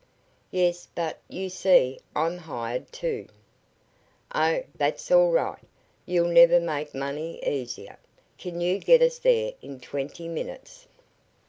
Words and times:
"Yes, 0.49 0.87
but, 0.95 1.19
you 1.29 1.47
see, 1.47 1.99
I'm 2.15 2.39
hired 2.39 2.91
to" 3.05 3.27
"Oh, 4.33 4.63
that's 4.73 5.11
all 5.11 5.29
right! 5.29 5.61
You'll 6.07 6.31
never 6.31 6.59
make 6.59 6.95
money 6.95 7.37
easier. 7.45 7.99
Can 8.39 8.61
you 8.61 8.79
get 8.79 9.03
us 9.03 9.19
there 9.19 9.53
in 9.61 9.79
twenty 9.79 10.27
minutes?" 10.27 10.87